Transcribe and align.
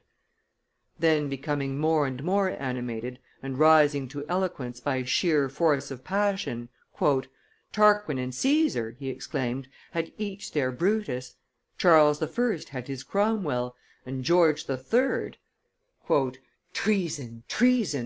'"Then 0.98 1.28
becoming 1.28 1.76
more 1.78 2.06
and 2.06 2.24
more 2.24 2.48
animated 2.48 3.18
and 3.42 3.58
rising 3.58 4.08
to 4.08 4.24
eloquence 4.26 4.80
by 4.80 5.04
sheer 5.04 5.50
force 5.50 5.90
of 5.90 6.02
passion: 6.02 6.70
"Tarquin 7.70 8.16
and 8.18 8.34
Caesar," 8.34 8.96
he 8.98 9.10
exclaimed, 9.10 9.68
"had 9.90 10.12
each 10.16 10.52
their 10.52 10.72
Brutus; 10.72 11.34
Charles 11.76 12.22
I. 12.22 12.60
had 12.70 12.88
his 12.88 13.02
Cromwell, 13.02 13.76
and 14.06 14.24
George 14.24 14.64
III...." 14.66 15.34
"Treason! 16.72 17.42
treason!" 17.48 17.96